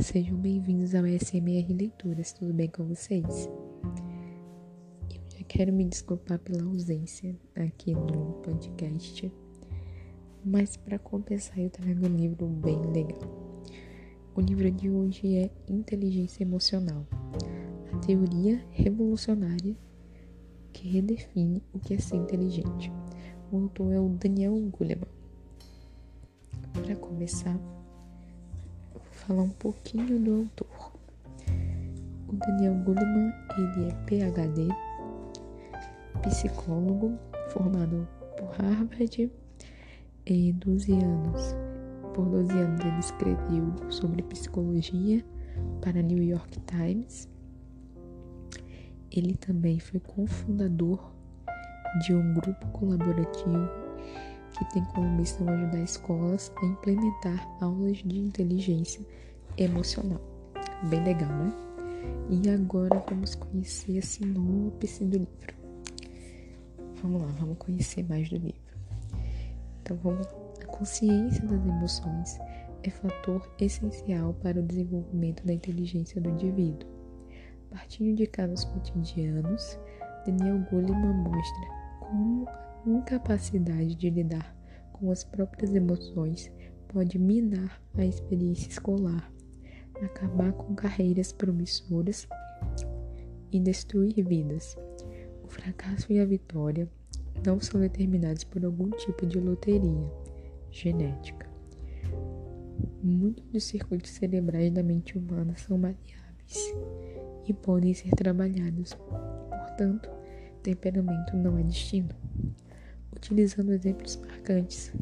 Sejam 0.00 0.38
bem-vindos 0.38 0.94
ao 0.94 1.04
SMR 1.04 1.70
Leituras, 1.70 2.32
tudo 2.32 2.54
bem 2.54 2.66
com 2.66 2.82
vocês? 2.84 3.46
Eu 5.10 5.20
já 5.28 5.44
quero 5.46 5.70
me 5.70 5.84
desculpar 5.84 6.38
pela 6.38 6.62
ausência 6.64 7.36
aqui 7.54 7.94
no 7.94 8.32
podcast, 8.42 9.30
mas 10.42 10.78
para 10.78 10.98
compensar 10.98 11.58
eu 11.58 11.68
trago 11.68 12.06
um 12.06 12.16
livro 12.16 12.46
bem 12.46 12.80
legal. 12.90 13.20
O 14.34 14.40
livro 14.40 14.70
de 14.70 14.88
hoje 14.90 15.36
é 15.36 15.50
Inteligência 15.68 16.42
Emocional, 16.42 17.06
a 17.92 17.98
teoria 17.98 18.64
revolucionária 18.70 19.76
que 20.72 20.88
redefine 20.88 21.62
o 21.70 21.78
que 21.78 21.92
é 21.94 21.98
ser 21.98 22.16
inteligente. 22.16 22.90
O 23.52 23.58
autor 23.58 23.92
é 23.92 24.00
o 24.00 24.08
Daniel 24.08 24.58
Goleman. 24.70 25.06
Para 26.72 26.96
começar, 26.96 27.60
falar 29.26 29.42
um 29.42 29.50
pouquinho 29.50 30.18
do 30.18 30.34
autor. 30.40 30.92
O 32.28 32.32
Daniel 32.32 32.74
Goleman, 32.82 33.32
ele 33.56 33.88
é 33.88 33.94
PhD, 34.06 34.68
psicólogo, 36.22 37.18
formado 37.50 38.08
por 38.36 38.48
Harvard, 38.56 39.30
e 40.26 40.52
12 40.52 40.92
anos. 40.92 41.56
Por 42.14 42.28
12 42.28 42.52
anos 42.52 42.80
ele 42.84 42.98
escreveu 42.98 43.90
sobre 43.90 44.22
psicologia 44.22 45.24
para 45.80 46.02
New 46.02 46.22
York 46.22 46.60
Times. 46.60 47.28
Ele 49.10 49.36
também 49.36 49.78
foi 49.78 50.00
cofundador 50.00 51.12
de 52.04 52.14
um 52.14 52.34
grupo 52.34 52.66
colaborativo 52.68 53.68
que 54.52 54.64
tem 54.72 54.84
como 54.86 55.08
missão 55.08 55.48
ajudar 55.48 55.80
escolas 55.80 56.52
a 56.56 56.66
implementar 56.66 57.48
aulas 57.60 57.98
de 57.98 58.18
inteligência 58.18 59.04
emocional. 59.56 60.20
Bem 60.88 61.02
legal, 61.04 61.30
né? 61.30 61.52
E 62.30 62.50
agora 62.50 63.02
vamos 63.08 63.34
conhecer 63.34 63.98
a 63.98 64.02
sinopse 64.02 65.04
do 65.04 65.18
livro. 65.18 65.54
Vamos 67.02 67.22
lá, 67.22 67.28
vamos 67.38 67.58
conhecer 67.58 68.04
mais 68.08 68.28
do 68.28 68.36
livro. 68.36 68.60
Então 69.82 69.96
vamos 70.02 70.26
lá. 70.26 70.32
A 70.62 70.66
consciência 70.66 71.44
das 71.46 71.66
emoções 71.66 72.38
é 72.82 72.90
fator 72.90 73.48
essencial 73.60 74.34
para 74.42 74.58
o 74.58 74.62
desenvolvimento 74.62 75.44
da 75.44 75.52
inteligência 75.52 76.20
do 76.20 76.30
indivíduo. 76.30 76.88
Partindo 77.70 78.16
de 78.16 78.26
casos 78.26 78.64
cotidianos, 78.64 79.78
Daniel 80.26 80.58
Goleman 80.70 81.14
mostra 81.14 81.68
como 82.00 82.46
incapacidade 82.86 83.94
de 83.94 84.10
lidar 84.10 84.56
com 84.92 85.10
as 85.10 85.24
próprias 85.24 85.74
emoções 85.74 86.50
pode 86.88 87.18
minar 87.18 87.80
a 87.94 88.04
experiência 88.04 88.68
escolar, 88.68 89.32
acabar 90.02 90.52
com 90.52 90.74
carreiras 90.74 91.32
promissoras 91.32 92.28
e 93.50 93.60
destruir 93.60 94.24
vidas. 94.24 94.76
O 95.44 95.48
fracasso 95.48 96.12
e 96.12 96.18
a 96.18 96.24
vitória 96.24 96.88
não 97.44 97.60
são 97.60 97.80
determinados 97.80 98.44
por 98.44 98.64
algum 98.64 98.90
tipo 98.90 99.26
de 99.26 99.38
loteria 99.38 100.10
genética. 100.70 101.50
Muitos 103.02 103.44
dos 103.46 103.64
circuitos 103.64 104.10
cerebrais 104.10 104.72
da 104.72 104.82
mente 104.82 105.18
humana 105.18 105.56
são 105.56 105.80
variáveis 105.80 106.74
e 107.46 107.52
podem 107.52 107.94
ser 107.94 108.10
trabalhados. 108.10 108.94
Portanto, 108.94 110.10
temperamento 110.62 111.36
não 111.36 111.58
é 111.58 111.62
destino. 111.62 112.10
Utilizando 113.14 113.72
exemplos 113.72 114.16
marcantes, 114.16 114.92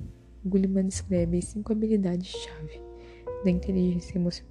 Gulliman 0.44 0.86
descreve 0.86 1.38
as 1.38 1.44
cinco 1.46 1.72
habilidades-chave 1.72 2.80
da 3.44 3.50
inteligência 3.50 4.18
emocional 4.18 4.50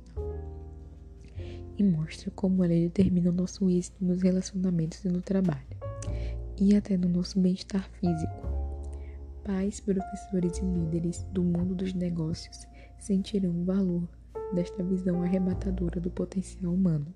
e 1.78 1.84
mostra 1.84 2.30
como 2.32 2.64
ela 2.64 2.74
determina 2.74 3.30
o 3.30 3.34
nosso 3.34 3.70
êxito 3.70 4.04
nos 4.04 4.22
relacionamentos 4.22 5.04
e 5.06 5.10
no 5.10 5.22
trabalho, 5.22 5.78
e 6.60 6.76
até 6.76 6.98
no 6.98 7.08
nosso 7.08 7.40
bem-estar 7.40 7.90
físico. 8.00 8.50
Pais, 9.44 9.80
professores 9.80 10.58
e 10.58 10.66
líderes 10.66 11.24
do 11.32 11.42
mundo 11.42 11.74
dos 11.74 11.94
negócios 11.94 12.68
sentirão 12.98 13.52
o 13.52 13.64
valor 13.64 14.08
desta 14.54 14.84
visão 14.84 15.24
arrebatadora 15.24 16.00
do 16.00 16.10
potencial 16.10 16.74
humano. 16.74 17.08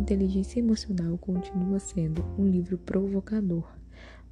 Inteligência 0.00 0.58
Emocional 0.58 1.16
continua 1.18 1.78
sendo 1.78 2.24
um 2.36 2.46
livro 2.46 2.76
provocador 2.78 3.64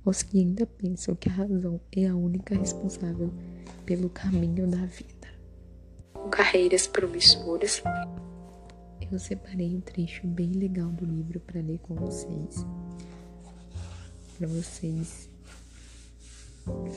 aos 0.07 0.23
que 0.23 0.39
ainda 0.39 0.65
pensam 0.65 1.17
que 1.17 1.29
a 1.29 1.33
razão 1.33 1.81
é 1.91 2.07
a 2.07 2.15
única 2.15 2.57
responsável 2.57 3.33
pelo 3.85 4.09
caminho 4.09 4.67
da 4.69 4.87
vida. 4.87 5.29
Com 6.13 6.29
carreiras 6.29 6.87
promissoras, 6.87 7.83
eu 9.11 9.19
separei 9.19 9.75
um 9.75 9.81
trecho 9.81 10.27
bem 10.27 10.53
legal 10.53 10.91
do 10.91 11.05
livro 11.05 11.41
para 11.41 11.61
ler 11.61 11.79
com 11.81 11.95
vocês, 11.97 12.65
para 14.39 14.47
vocês 14.47 15.29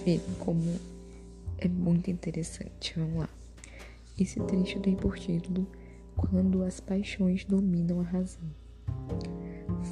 verem 0.05 0.21
como 0.39 0.79
é 1.57 1.67
muito 1.67 2.11
interessante. 2.11 2.93
Vamos 2.95 3.21
lá. 3.21 3.29
Esse 4.19 4.39
trecho 4.41 4.79
tem 4.81 4.95
por 4.95 5.17
título 5.17 5.67
Quando 6.15 6.63
as 6.63 6.79
paixões 6.79 7.43
dominam 7.45 8.01
a 8.01 8.03
razão. 8.03 8.49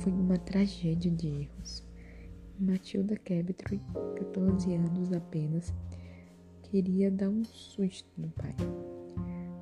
Foi 0.04 0.12
uma 0.12 0.38
tragédia 0.38 1.10
de 1.10 1.28
erros 1.28 1.87
Matilda 2.60 3.16
Cabtree, 3.18 3.80
14 4.16 4.74
anos 4.74 5.14
apenas, 5.14 5.72
queria 6.64 7.12
dar 7.12 7.30
um 7.30 7.44
susto 7.46 8.10
no 8.18 8.30
pai. 8.30 8.56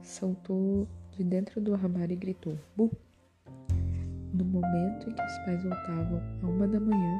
Saltou 0.02 0.88
de 1.12 1.22
dentro 1.26 1.60
do 1.60 1.74
armário 1.74 2.14
e 2.14 2.16
gritou: 2.16 2.58
Bu! 2.76 2.90
No 4.34 4.46
momento 4.46 5.10
em 5.10 5.14
que 5.14 5.26
os 5.26 5.38
pais 5.40 5.62
voltavam 5.62 6.22
a 6.42 6.48
uma 6.48 6.68
da 6.70 6.80
manhã 6.80 7.20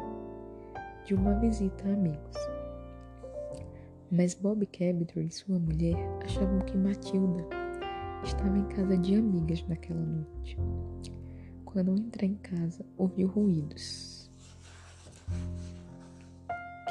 de 1.06 1.14
uma 1.14 1.38
visita 1.40 1.90
a 1.90 1.94
amigos. 1.94 2.38
Mas 4.10 4.34
Bob 4.34 4.66
Cabtree 4.68 5.28
e 5.28 5.32
sua 5.32 5.60
mulher 5.60 5.98
achavam 6.24 6.60
que 6.60 6.78
Matilda 6.78 7.46
estava 8.24 8.58
em 8.58 8.66
casa 8.70 8.98
de 8.98 9.16
amigas 9.16 9.62
naquela 9.68 10.00
noite. 10.00 10.58
Quando 11.66 11.92
entra 11.92 12.26
em 12.26 12.36
casa, 12.36 12.86
ouviu 12.98 13.28
ruídos 13.28 14.15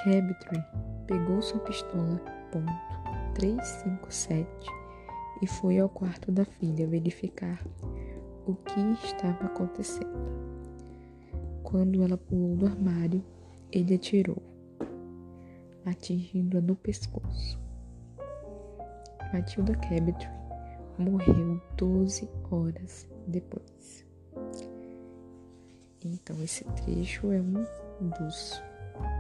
Cabtree 0.05 0.63
pegou 1.07 1.41
sua 1.41 1.61
pistola 1.61 2.21
.357 3.33 4.47
e 5.41 5.47
foi 5.47 5.79
ao 5.79 5.89
quarto 5.89 6.31
da 6.31 6.45
filha 6.45 6.87
verificar 6.87 7.65
o 8.47 8.55
que 8.55 8.81
estava 9.03 9.47
acontecendo. 9.47 10.13
Quando 11.63 12.03
ela 12.03 12.19
pulou 12.19 12.55
do 12.55 12.67
armário, 12.67 13.25
ele 13.73 13.95
atirou, 13.95 14.43
atingindo-a 15.87 16.61
no 16.61 16.77
pescoço. 16.77 17.59
Matilda 19.33 19.75
Cabtree 19.75 20.29
morreu 20.99 21.63
12 21.79 22.29
horas 22.51 23.09
depois. 23.27 24.05
Então, 26.05 26.37
esse 26.43 26.63
trecho 26.65 27.33
é 27.33 27.41
um 27.41 27.65
dos 28.11 28.63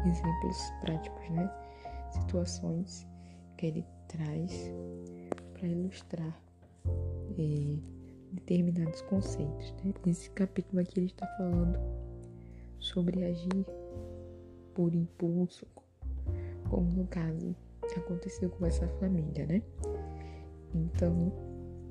exemplos 0.06 0.58
práticos, 0.80 1.30
né? 1.30 1.50
Situações 2.10 3.06
que 3.56 3.66
ele 3.66 3.86
traz 4.08 4.72
para 5.52 5.68
ilustrar 5.68 6.40
é, 7.38 7.76
determinados 8.32 9.00
conceitos. 9.02 9.74
Né? 9.84 9.92
Nesse 10.04 10.30
capítulo 10.30 10.80
aqui 10.80 11.00
ele 11.00 11.06
está 11.06 11.26
falando 11.38 11.78
sobre 12.78 13.24
agir 13.24 13.66
por 14.74 14.94
impulso, 14.94 15.66
como 16.68 16.90
no 16.90 17.06
caso 17.06 17.54
aconteceu 17.96 18.50
com 18.50 18.66
essa 18.66 18.88
família, 18.98 19.46
né? 19.46 19.62
Então, 20.74 21.32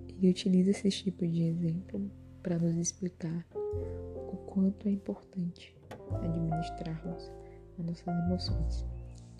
ele 0.09 0.29
utiliza 0.29 0.71
esse 0.71 0.89
tipo 0.89 1.25
de 1.25 1.43
exemplo 1.43 2.11
para 2.41 2.57
nos 2.57 2.75
explicar 2.75 3.47
o 3.53 4.37
quanto 4.45 4.87
é 4.87 4.91
importante 4.91 5.75
administrarmos 6.21 7.31
as 7.79 7.85
nossas 7.85 8.07
emoções. 8.07 8.85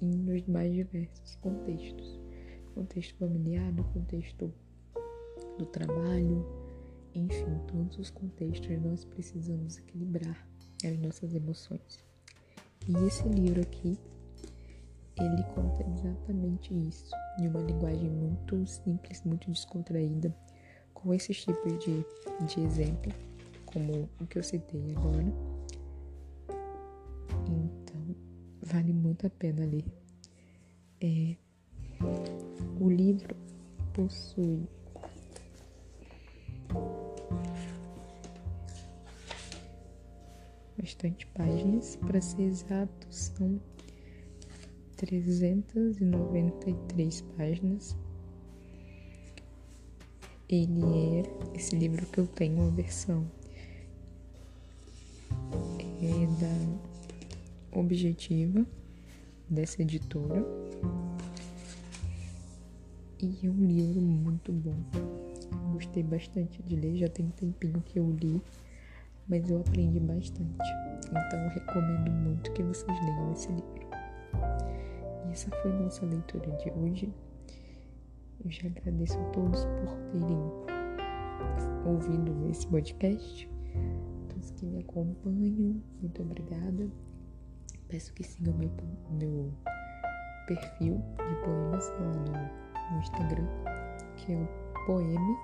E 0.01 0.05
nos 0.05 0.45
mais 0.47 0.73
diversos 0.73 1.35
contextos. 1.37 2.19
Contexto 2.73 3.15
familiar, 3.17 3.71
no 3.71 3.83
contexto 3.85 4.51
do 5.57 5.65
trabalho, 5.67 6.45
enfim, 7.13 7.59
todos 7.67 7.97
os 7.99 8.09
contextos 8.09 8.81
nós 8.81 9.05
precisamos 9.05 9.77
equilibrar 9.77 10.47
as 10.83 10.97
nossas 10.99 11.33
emoções. 11.33 12.03
E 12.87 12.95
esse 13.05 13.23
livro 13.29 13.61
aqui, 13.61 13.97
ele 15.19 15.43
conta 15.53 15.85
exatamente 15.93 16.73
isso, 16.73 17.11
de 17.37 17.47
uma 17.47 17.61
linguagem 17.61 18.09
muito 18.09 18.65
simples, 18.65 19.23
muito 19.23 19.49
descontraída, 19.51 20.35
com 20.93 21.13
esses 21.13 21.43
tipos 21.43 21.77
de, 21.83 22.03
de 22.47 22.59
exemplo, 22.61 23.13
como 23.65 24.09
o 24.19 24.25
que 24.25 24.39
eu 24.39 24.43
citei 24.43 24.95
agora 24.95 25.52
vale 28.73 28.91
muito 28.91 29.25
a 29.27 29.29
pena 29.29 29.63
ler. 29.65 29.85
É, 30.99 31.35
o 32.79 32.89
livro 32.89 33.35
possui 33.93 34.67
bastante 40.75 41.27
páginas, 41.27 41.95
para 41.97 42.19
ser 42.19 42.41
exato, 42.41 43.05
são 43.11 43.61
393 44.97 47.21
páginas. 47.37 47.95
Ele 50.49 50.81
é 50.83 51.21
esse 51.55 51.75
livro 51.75 52.07
que 52.07 52.19
eu 52.19 52.25
tenho 52.25 52.67
a 52.67 52.71
versão 52.71 53.29
Objetiva, 57.75 58.65
dessa 59.49 59.81
editora. 59.81 60.45
E 63.19 63.47
é 63.47 63.49
um 63.49 63.65
livro 63.65 64.01
muito 64.01 64.51
bom. 64.51 64.75
Gostei 65.71 66.03
bastante 66.03 66.61
de 66.61 66.75
ler, 66.75 66.97
já 66.97 67.07
tem 67.07 67.25
um 67.25 67.31
tempinho 67.31 67.81
que 67.81 67.97
eu 67.97 68.11
li, 68.11 68.41
mas 69.27 69.49
eu 69.49 69.59
aprendi 69.59 69.99
bastante. 69.99 70.69
Então 71.07 71.39
eu 71.39 71.49
recomendo 71.49 72.11
muito 72.11 72.51
que 72.53 72.61
vocês 72.63 72.99
leiam 73.01 73.31
esse 73.31 73.47
livro. 73.47 73.87
E 75.25 75.31
essa 75.31 75.49
foi 75.61 75.71
nossa 75.71 76.05
leitura 76.05 76.51
de 76.57 76.69
hoje. 76.71 77.11
Eu 78.43 78.51
já 78.51 78.67
agradeço 78.67 79.17
a 79.17 79.23
todos 79.31 79.65
por 79.65 79.95
terem 80.11 80.73
ouvido 81.85 82.49
esse 82.49 82.67
podcast. 82.67 83.49
Todos 84.29 84.51
que 84.51 84.65
me 84.65 84.79
acompanham, 84.79 85.81
muito 86.01 86.21
obrigada. 86.21 86.89
Peço 87.93 88.11
que 88.13 88.23
sigam 88.23 88.55
meu, 88.55 88.71
meu 89.11 89.53
perfil 90.47 90.95
de 90.95 91.35
poemas 91.45 91.87
lá 91.89 92.11
no, 92.11 92.91
no 92.91 92.99
Instagram, 92.99 93.47
que 94.17 94.33
é 94.33 94.35
o 94.35 94.47
poeme 94.87 95.37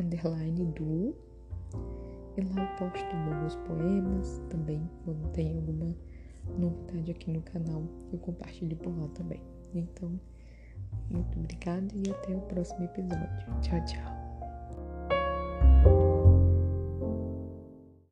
underline 0.00 0.64
do. 0.72 1.14
E 2.34 2.40
lá 2.40 2.62
eu 2.62 2.76
posto 2.78 3.14
novos 3.14 3.56
poemas 3.56 4.40
também, 4.48 4.88
quando 5.04 5.30
tem 5.32 5.54
alguma 5.54 5.94
novidade 6.58 7.10
aqui 7.10 7.30
no 7.30 7.42
canal, 7.42 7.82
eu 8.10 8.18
compartilho 8.20 8.74
por 8.78 8.98
lá 8.98 9.08
também. 9.08 9.42
Então, 9.74 10.18
muito 11.10 11.38
obrigada 11.38 11.88
e 11.94 12.10
até 12.10 12.34
o 12.34 12.40
próximo 12.40 12.84
episódio. 12.84 13.60
Tchau, 13.60 13.84
tchau. 13.84 14.15